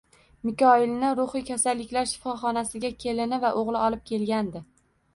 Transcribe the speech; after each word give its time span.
Mikoyilni 0.47 1.11
ruhiy 1.19 1.43
kasalliklar 1.51 2.09
shifoxonasiga 2.13 2.93
kelini 3.07 3.43
va 3.47 3.55
o`g`li 3.63 3.81
olib 3.87 4.07
kelgandi 4.13 4.69